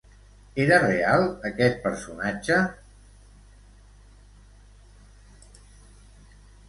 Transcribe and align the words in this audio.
Era 0.61 0.77
real 0.83 1.25
aquest 1.49 1.77
personatge? 1.83 2.57